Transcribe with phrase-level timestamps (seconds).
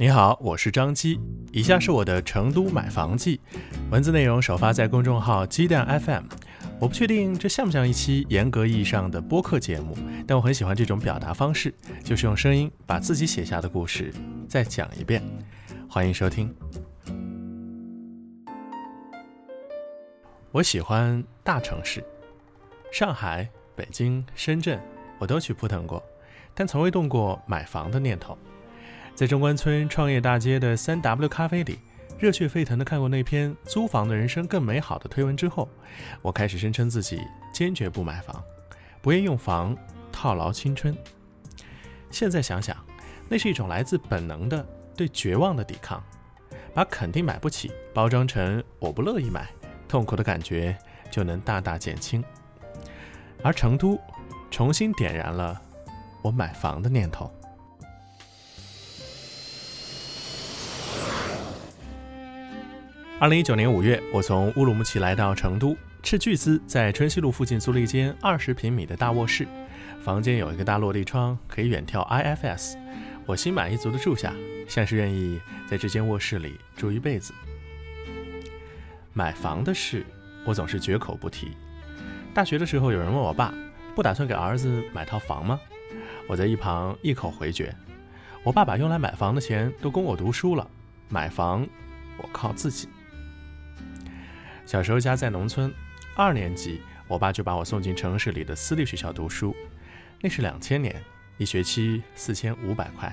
[0.00, 1.20] 你好，我是张基。
[1.52, 3.38] 以下是我的成都买房记，
[3.90, 6.24] 文字内容首发在公众号鸡蛋 FM。
[6.80, 9.94] 我不确定这像不像一期严格意义上的播客节目，
[10.26, 14.10] 但我很喜欢这种表达方式，就是用声音把自己写下的故事
[14.48, 15.22] 再讲一遍。
[15.86, 16.50] 欢迎收听。
[20.50, 22.02] 我喜欢大城市，
[22.90, 23.46] 上海、
[23.76, 24.80] 北京、深圳，
[25.18, 26.02] 我都去扑腾过，
[26.54, 28.38] 但从未动过买房的念头。
[29.14, 31.78] 在中关村创业大街的三 W 咖啡里，
[32.18, 35.68] 热血沸腾地看过那篇“租房的人生更美好”的推文之后，
[36.22, 37.20] 我开始声称自己
[37.52, 38.42] 坚决不买房，
[39.02, 39.76] 不愿用房
[40.10, 40.96] 套牢青春。
[42.10, 42.76] 现在想想，
[43.28, 44.66] 那是一种来自本能的
[44.96, 46.02] 对绝望的抵抗，
[46.72, 49.46] 把肯定买不起包装成我不乐意买，
[49.86, 50.76] 痛苦的感觉
[51.10, 52.24] 就能大大减轻。
[53.42, 53.98] 而成都
[54.50, 55.60] 重新点燃了
[56.22, 57.30] 我买房的念头。
[63.20, 69.46] 二零一九年五月，我从乌鲁木齐来到成都，斥巨资在春熙路附近租了一间二十平米的大卧室，
[70.02, 72.78] 房间有一个大落地窗，可以远眺 IFS。
[73.26, 74.32] 我心满意足地住下，
[74.66, 77.34] 像是愿意在这间卧室里住一辈子。
[79.12, 80.02] 买房的事，
[80.46, 81.48] 我总是绝口不提。
[82.32, 83.52] 大学的时候，有人问我爸，
[83.94, 85.60] 不打算给儿子买套房吗？
[86.26, 87.76] 我在一旁一口回绝。
[88.42, 90.66] 我爸把用来买房的钱都供我读书了，
[91.10, 91.68] 买房
[92.16, 92.88] 我靠自己。
[94.70, 95.74] 小时候家在农村，
[96.14, 99.52] 二年级，我爸就把我送进城市里的私立学校读书。
[100.20, 100.94] 那是两千年，
[101.38, 103.12] 一学期四千五百块。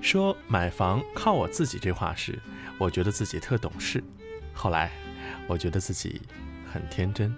[0.00, 2.38] 说买房靠我自己这话时，
[2.78, 4.00] 我觉得自己特懂事。
[4.52, 4.92] 后来，
[5.48, 6.22] 我觉得自己
[6.72, 7.34] 很天真。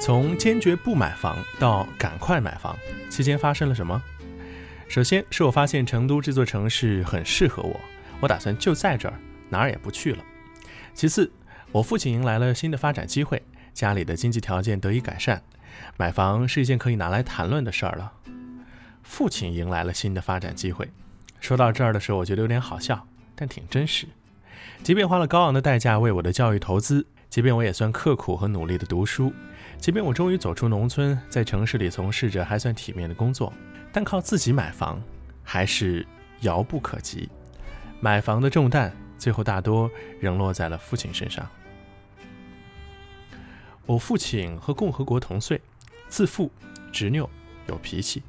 [0.00, 2.76] 从坚决不买房到赶快买房，
[3.08, 4.02] 期间发生了什么？
[4.88, 7.80] 首先是我发现成都这座城市很适合我。
[8.20, 9.14] 我打算就在这儿，
[9.48, 10.24] 哪儿也不去了。
[10.94, 11.30] 其次，
[11.72, 13.42] 我父亲迎来了新的发展机会，
[13.74, 15.42] 家里的经济条件得以改善，
[15.96, 18.12] 买房是一件可以拿来谈论的事儿了。
[19.02, 20.88] 父亲迎来了新的发展机会，
[21.40, 24.06] 说到这儿的时候，我觉得有点好笑，但挺真实。
[24.82, 29.32] 即便花了高昂的代价为我的教育投资，即便我也算刻苦和努力的读书，
[29.78, 33.52] 即便我终于走出农村，在城市里从事着还算体面的工作，
[33.92, 35.00] 但靠自己买房
[35.44, 36.06] 还是
[36.40, 37.28] 遥不可及。
[38.00, 39.90] 买房的重担，最后大多
[40.20, 41.48] 仍落在了父亲身上。
[43.86, 45.60] 我父亲和共和国同岁，
[46.08, 46.50] 自负、
[46.92, 47.28] 执拗、
[47.68, 48.22] 有脾气，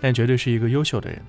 [0.00, 1.20] 但绝对是一个优秀的人。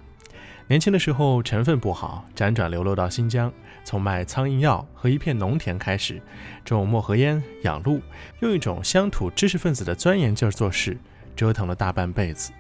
[0.68, 3.52] 年轻的时候成分不好，辗转流落到新疆，
[3.84, 6.22] 从卖苍蝇药和一片农田开始，
[6.64, 8.00] 种漠河烟、养鹿，
[8.40, 10.98] 用一种乡土知识分子的钻研劲儿做事，
[11.36, 12.52] 折腾了大半辈子。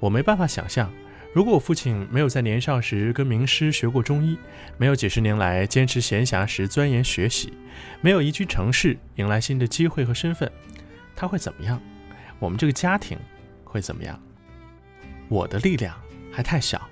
[0.00, 0.90] 我没办法想象。
[1.34, 4.38] 如果我父亲没有在年少时跟名师学过中医，
[4.78, 7.52] 没有几十年来坚持闲暇时钻研学习，
[8.00, 10.48] 没有移居城市迎来新的机会和身份，
[11.16, 11.82] 他会怎么样？
[12.38, 13.18] 我们这个家庭
[13.64, 14.16] 会怎么样？
[15.28, 16.00] 我的力量
[16.30, 16.88] 还太小，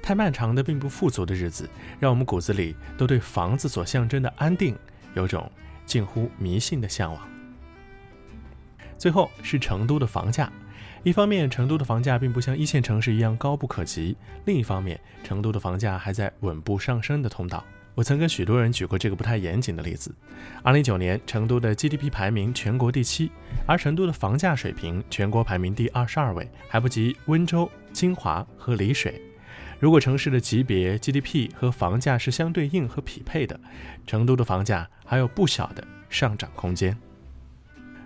[0.00, 1.68] 太漫长的并不富足的日子，
[1.98, 4.78] 让我们骨子里都对房子所象征的安定
[5.14, 5.50] 有种
[5.84, 7.28] 近乎迷信的向往。
[8.96, 10.48] 最后是成都的房价。
[11.04, 14.16] 一方面，成都的房价并不像一线城市一样高不可及；
[14.46, 17.62] 另一方面，成都的房价还在稳步上升的通道。
[17.94, 20.14] 我曾跟许多人举过这个不太严谨的例子
[20.64, 23.30] ：2019年，成都的 GDP 排名全国第七，
[23.66, 29.20] 而成都的房价水平全国排名第二十二位，还不及温州、金华和丽水。
[29.78, 33.60] 如果城市的级别、GDP 和房价是相对应和匹配的，
[34.06, 36.96] 成都的房价还有不小的上涨空间。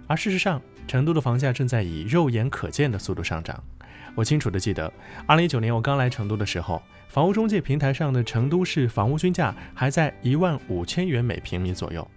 [0.08, 3.62] 而事实上，成都的房价正在以肉眼可见的速度上涨。
[4.14, 4.92] 我清楚的记得，
[5.26, 12.08] 二零一九年我刚来成都的时候，房屋中介平台上的成都市房屋均价还在一万五千元每平米左右，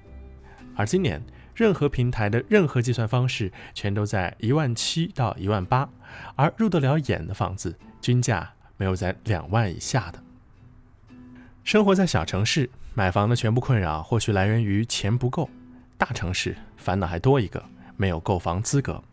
[0.76, 1.22] 而今年，
[1.54, 5.88] 任何平台的任何计算方式全都在一万七到一万八，
[6.36, 10.23] 而入得了眼的房子均价没有在两万以下的。
[11.64, 15.47] 生活在小城市，买房的全部困扰或许来源于钱不够；
[15.97, 17.64] 大城市烦恼还多一个。
[18.02, 19.03] 没有购房资格。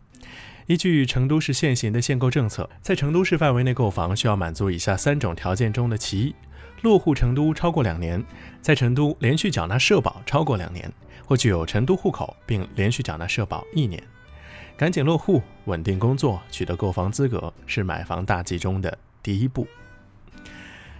[0.65, 6.35] 依据成都市现行的限购政策，在成都市范围内购房需要满足以下三种条件中的其一：
[6.81, 8.25] 落户成都超过两年，
[8.63, 10.91] 在成都连续缴纳社保超过两年，
[11.23, 14.01] 或具有成都户口并连续缴纳社保一年。
[14.75, 19.67] 赶紧落户、稳定工作、取得购房资格是买房大计中的第一步。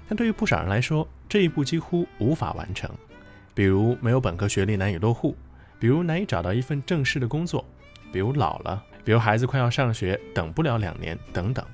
[0.08, 2.90] 但对于不少人来说，这一步几乎无法完成，
[3.54, 5.36] 比如没有本科学历难以落户，
[5.80, 7.64] 比如难以找到一份正式的工作。
[8.12, 11.66] 比如老了，比如孩子快要上学，等不了两年，等等，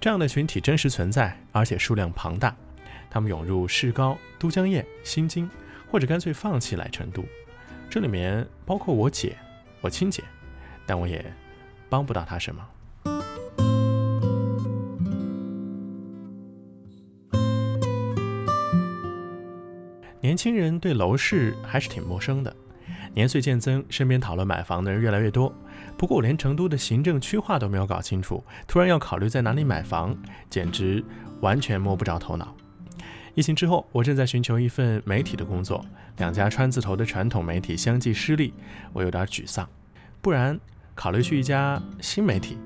[0.00, 2.54] 这样的群体真实存在，而且数量庞大。
[3.10, 5.48] 他们涌入市高、都江堰、新津，
[5.90, 7.24] 或者干脆放弃来成都。
[7.88, 9.36] 这里面包括我姐，
[9.80, 10.22] 我亲姐，
[10.84, 11.24] 但我也
[11.88, 12.66] 帮不到她什么。
[20.20, 22.54] 年轻人对楼市还是挺陌生的，
[23.16, 25.50] 年岁渐增，身边讨论买房的人越来越多。
[25.96, 30.14] 不过我连成都的行政区划都没有搞清楚，突然要考虑在哪里买房，
[30.50, 31.02] 简直
[31.40, 32.54] 完全摸不着头脑。
[33.34, 35.82] 疫情之后，我正在寻求一份媒体的工作，
[36.18, 38.52] 两家川字头的传统媒体相继失利，
[38.92, 39.66] 我有点沮丧。
[40.20, 40.60] 不然
[40.94, 42.58] 考虑去一家新媒体。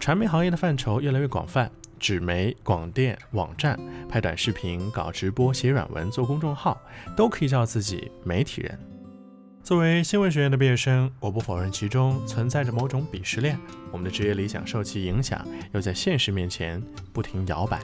[0.00, 1.70] 传媒行业的范畴越来越广泛。
[2.00, 3.78] 纸媒、广电、网站、
[4.10, 6.78] 拍短视频、搞直播、写软文、做公众号，
[7.16, 8.93] 都可以叫自己媒体人。
[9.64, 13.58] 作为新闻学院的毕业生，我不否认其中存在着某种鄙视链，
[13.90, 16.82] 我们的职业理想受其影响，又在现实面前
[17.14, 17.80] 不停摇摆。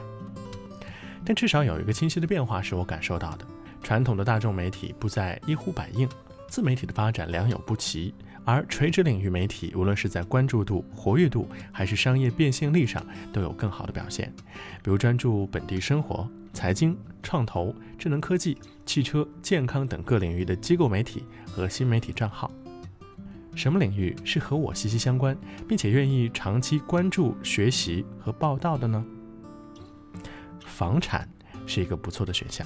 [1.25, 3.47] 但至少有一个清晰的变化是我感受到的：
[3.81, 6.07] 传统的大众媒体不再一呼百应，
[6.47, 8.13] 自媒体的发展良莠不齐。
[8.45, 14.31] 而垂直领域媒体，无论是在关注度、活跃度，还是商业变现力上，都有更好的表现。
[14.83, 22.51] 比如专注本地生活、财经、创投、智能科技、汽车、健康等各领域的机构媒体和新媒体账号。
[23.55, 25.37] 什么领域是和我息息相关，
[25.67, 29.05] 并且愿意长期关注、学习和报道的呢？
[30.65, 31.27] 房产
[31.65, 32.65] 是一个不错的选项。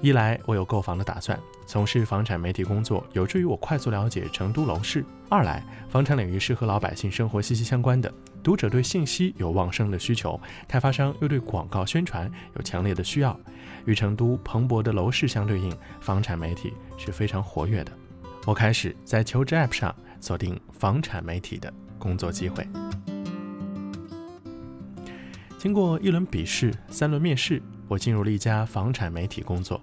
[0.00, 8.12] 一来我有购房的打算，从事房产媒体工作有助于我快速了解成都楼市；二来房产领域是和老百姓生活息息相关的，
[8.42, 10.38] 读者对信息有旺盛的需求，
[10.68, 13.38] 开发商又对广告宣传有强烈的需要，
[13.86, 17.92] 与成都蓬勃的楼市相对应，房产媒体是非常活跃的。
[18.44, 22.66] 我开始在求职 App 上锁定房产媒体的工作机会。
[25.56, 27.62] 经过一轮笔试、三轮面试，
[27.94, 29.80] 我进入了一家房产媒体工作。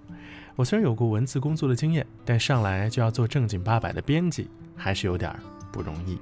[0.57, 5.33] 我虽然有过文字工作的经验，但上来就要做正经八百的编辑，还是有点
[5.71, 6.19] 不容易。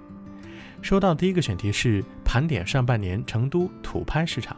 [0.84, 4.56] 收到第一个选题是盘点上半年成都土拍市场，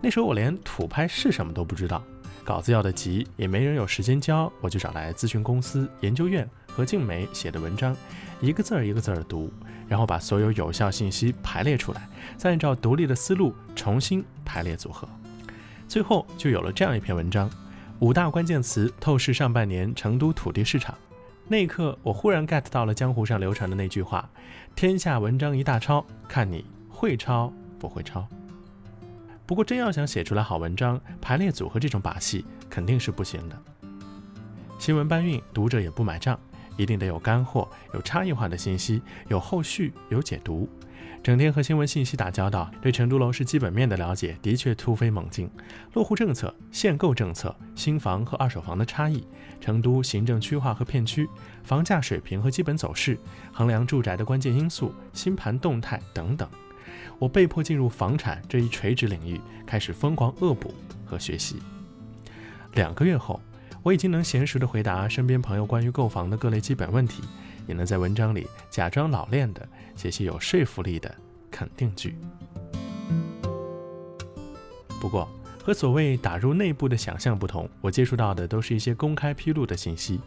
[0.00, 2.02] 那时候我连土拍是什么都不知道，
[2.44, 7.96] 稿子要的急，也没人有时间教，我就找来咨询公司、研究院和静美写的文章，
[8.40, 9.52] 一个字儿一个字儿读，
[9.86, 15.08] 然后把所有有效信息排列出来，再按照独立的思路重新排列组合，
[15.88, 17.50] 最后就有了这样一篇文章。
[18.00, 20.94] 五大关键词透视上半年成都土地市场。
[21.48, 24.28] 那一刻，我忽然 get 到了江湖上流传的那句话
[24.74, 28.26] ：“天下文章一大抄，看你会抄不会抄。”
[29.46, 33.56] 不过，真要想写出来好文章，排列组合这种把戏肯定是不行的。
[34.78, 36.38] 新闻搬运，读者也不买账，
[36.76, 40.68] 一定得有干货，有差异化的信息，有后续，有解读。
[41.22, 45.50] 整天和新闻信息打交道，对成都楼市基本面的了解的确突飞猛进。
[45.94, 49.26] 落户政策、限购政策、新房和二手房的差异、
[49.60, 51.28] 成都行政区划和片区、
[51.64, 53.18] 房价水平和基本走势、
[53.52, 56.48] 衡量住宅的关键因素、新盘动态等等，
[57.18, 60.72] 我被迫进入房产这一垂直领域，开始疯狂恶补
[61.04, 61.56] 和学习。
[62.74, 63.40] 两个月后，
[63.82, 67.24] 我已经能娴熟地回答身边朋友关于购房的各类基本问题。
[67.66, 71.14] 也能在文章里假装老练的写些有说服力的
[71.50, 72.16] 肯定句。
[75.00, 75.28] 不过，
[75.62, 80.20] 和所谓打入内部的想象不同，我接触到的都是一些公开披露的信息。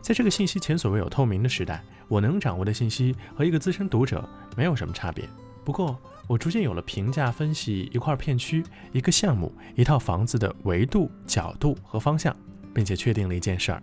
[0.00, 5.28] 在这个信息前所未有透明的时代，我能掌握的信息和一个资深读者没有什么差别。
[5.64, 12.34] 不过，我逐渐有了评价、分析一块片区、一个项目、一套房子的维度、角度和方向，
[12.74, 13.82] 并且确定了一件事儿：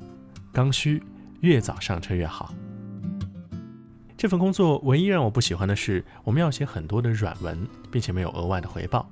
[0.54, 1.02] 刚需
[1.42, 2.54] 越早上车越好。
[4.22, 9.10] 这份工作唯一让我不喜欢的是，我们要写很多的软文，并且没有额外的回报。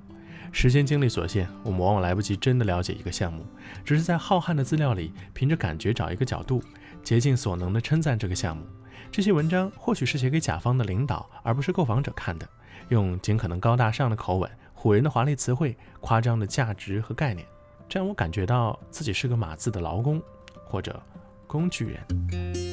[0.52, 3.44] 时间精力所限，我们往往来不及真的了解一个项目，
[3.84, 6.62] 只是在浩瀚的资料里凭着感觉找一个角度，
[7.02, 8.64] 竭尽所能的称赞这个项目。
[9.10, 12.48] 这些文章或许是写给甲方的领导，而不是购房者看的，
[12.90, 17.44] 用尽可能高大上的口吻，唬人的华丽词汇，夸张的价值和概念，
[17.88, 20.22] 这让我感觉到自己是个码字的劳工，
[20.64, 21.02] 或者
[21.48, 22.69] 工具人。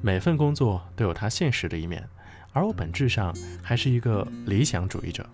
[0.00, 2.08] 每份工作都有它现实的一面，
[2.52, 5.28] 而我本质上还是一个理想主义者。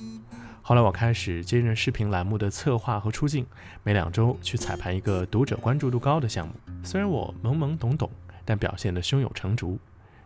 [0.63, 3.45] 后来我开始接任视频栏目的策划和出镜，
[3.83, 6.55] 每两周去彩排一个读者关注度高的项目。
[6.83, 8.11] 虽然我懵懵懂懂，
[8.47, 9.79] 但表现得胸有成竹。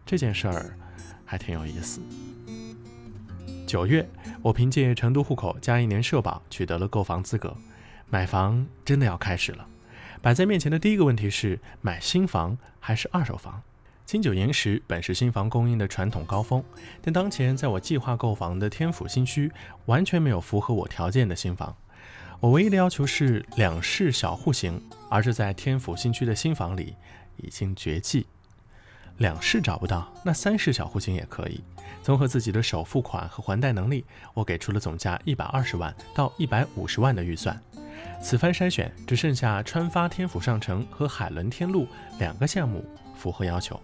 [0.07, 0.77] 这件事儿
[1.25, 2.01] 还挺有意思。
[3.67, 4.09] 九月，
[4.41, 7.57] 我凭借成都户口加一年社保取得了购房资格，
[8.09, 9.67] 买房真的要开始了。
[10.23, 13.63] 摆在面前的第一个问题是：买新房还是二手房？
[14.09, 16.65] 金九银十本是新房供应的传统高峰，
[17.03, 19.53] 但当前在我计划购房的天府新区，
[19.85, 21.77] 完全没有符合我条件的新房。
[22.41, 26.97] 我唯一的要求是两室小户型，而是在天府新区的新房里
[27.37, 28.27] 已经绝迹。
[29.19, 31.63] 两室找不到，那三室小户型也可以。
[32.03, 37.61] 综合自己的首付款和还贷能力，我给出了总价一百二十万到一百五十万的预算。
[38.23, 41.87] 此番筛选只剩下川发天府上城和海伦天路
[42.19, 42.83] 两个项目
[43.15, 43.79] 符合要求。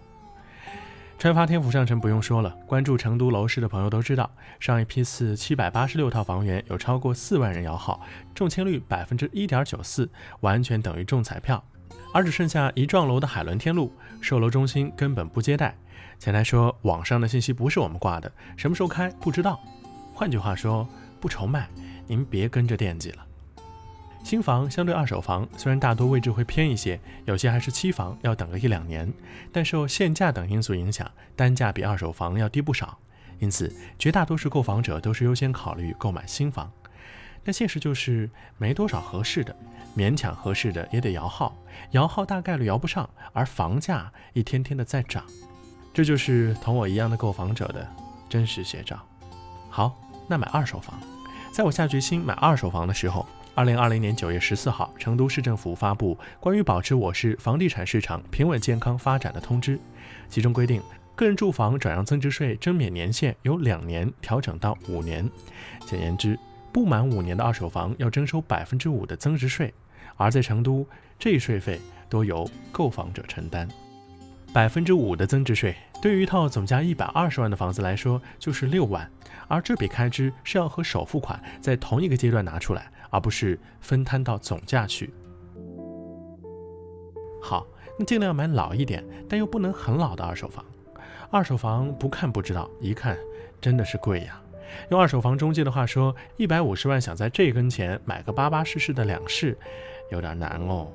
[1.17, 4.29] 川发天府上城不用说了，关注成都楼市的朋友都知道，
[4.59, 7.99] 上一批次七百八十六套房源有超过四万人摇号，
[8.35, 10.07] 中签率百分之一点九四，
[10.41, 11.63] 完全等于中彩票。
[12.13, 13.91] 而只剩下一幢楼的海伦天路
[14.21, 15.75] 售楼中心根本不接待，
[16.19, 19.59] 前台说网上的信息不是我们挂的，什么时候开不知道。
[20.13, 20.87] 换句话说，
[21.19, 21.67] 不愁卖，
[22.05, 23.25] 您别跟着惦记了。
[24.25, 29.13] 新房相对二手房，虽然大多位置会偏一些，有些还是期房，要等个一两年，
[29.51, 32.97] 但受限价等因素影响，单价比二手房要低不少。
[33.37, 36.71] 因此，绝大多数购房者都是优先考虑购买新房。
[37.43, 38.27] 但现实就是
[38.57, 39.55] 没多少合适的，
[39.95, 41.55] 勉强合适的也得摇号，
[41.91, 45.23] 摇号大概率摇不上，而房价一天天的在涨，
[45.93, 47.87] 这就是同我一样的购房者的
[48.27, 48.99] 真实写照。
[49.69, 49.95] 好，
[50.27, 50.99] 那买二手房，
[51.51, 53.23] 在我下决心买二手房的时候。
[53.55, 59.79] 二零二零年九月十四号，成都市政府发布关于保持我市房地产市场平稳健康发展的通知，
[60.27, 60.81] 其中规定，
[61.15, 65.29] 个人住房转让增值税征免年限由两年调整到五年。
[65.85, 66.37] 简言之，
[66.73, 69.73] 不满五年的二手房要征收百分之五的增值税，
[70.17, 70.85] 而在成都，
[71.17, 73.65] 这一税费都由购房者承担。
[74.51, 79.09] 百分之五的增值税，对于一套总价一百二十万的房子来说，就是六万，
[79.47, 82.91] 而这笔开支是要和首付款在同一个阶段拿出来。
[83.09, 85.13] 而不是分摊到总价去。
[87.41, 87.65] 好，
[87.99, 90.65] 那尽量买老一点，但又不能很老的二手房。
[91.29, 93.17] 二手房不看不知道，一看
[93.59, 94.41] 真的是贵呀。
[94.89, 99.57] 用二手房中介的话说，一百五十万想在这跟前买个巴巴适适的两室，
[100.11, 100.87] 有点难哦。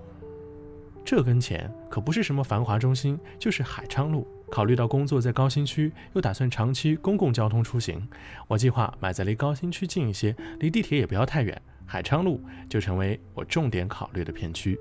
[1.05, 4.27] 这跟前可不是什么繁华中心，就是海昌路。
[4.51, 8.09] 考虑到工作在高新区，又打算长期公共交通出行，
[8.49, 11.63] 我计划买在离高新区近一些，离地铁也不要太远。
[11.91, 14.79] 海昌路就成为我重点考虑的片区。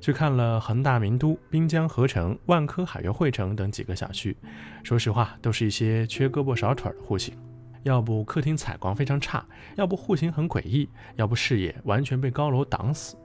[0.00, 4.36] 去看了恒大名都、滨江合城、万科海悦汇城等几个小区，
[4.84, 7.34] 说实话，都是一些缺胳膊少腿的户型，
[7.82, 13.16] 要不客厅采光非常差，要不户型很诡异，要不视野完全被高楼挡死。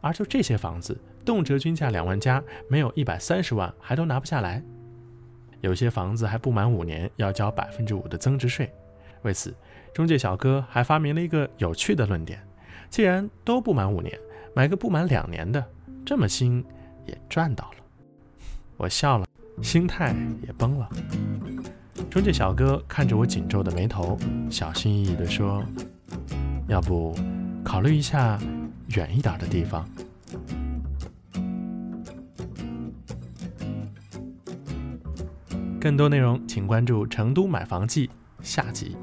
[0.00, 4.60] 而就这些房子，动辄均价两万加，没有一百三十万还都拿不下来。
[5.60, 8.68] 有些房子还不满五年要交百分之五的增值税。
[9.22, 9.52] 为此，
[9.96, 12.38] 中介小哥还发明了一个有趣的论点：
[12.90, 14.14] 既然都不满五年，
[14.54, 15.64] 买个不满两年的，
[16.04, 16.62] 这么新
[17.06, 17.76] 也赚到了。
[18.76, 19.24] 我笑了，
[19.62, 20.14] 心态
[20.46, 20.86] 也崩了。
[22.10, 24.18] 中介小哥看着我紧皱的眉头，
[24.50, 25.64] 小心翼翼地说
[26.68, 27.16] ：“要不
[27.64, 28.38] 考虑一下
[28.88, 29.88] 远一点的地方？”
[35.80, 38.08] 更多内容请关注《成都买房记》
[38.42, 38.94] 下集。